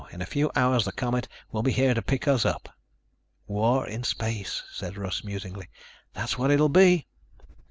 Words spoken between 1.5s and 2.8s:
will be here to pick us up."